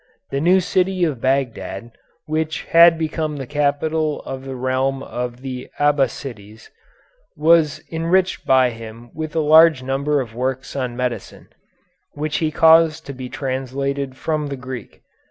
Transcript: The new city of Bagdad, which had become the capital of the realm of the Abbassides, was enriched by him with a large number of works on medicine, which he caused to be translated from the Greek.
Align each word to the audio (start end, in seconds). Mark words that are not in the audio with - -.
The 0.31 0.41
new 0.41 0.59
city 0.61 1.03
of 1.03 1.21
Bagdad, 1.21 1.91
which 2.25 2.63
had 2.63 2.97
become 2.97 3.37
the 3.37 3.45
capital 3.45 4.21
of 4.23 4.45
the 4.45 4.55
realm 4.55 5.03
of 5.03 5.41
the 5.41 5.69
Abbassides, 5.79 6.71
was 7.35 7.83
enriched 7.91 8.43
by 8.43 8.71
him 8.71 9.11
with 9.13 9.35
a 9.35 9.41
large 9.41 9.83
number 9.83 10.19
of 10.19 10.33
works 10.33 10.75
on 10.75 10.97
medicine, 10.97 11.49
which 12.13 12.37
he 12.37 12.49
caused 12.49 13.05
to 13.05 13.13
be 13.13 13.29
translated 13.29 14.17
from 14.17 14.47
the 14.47 14.57
Greek. 14.57 15.03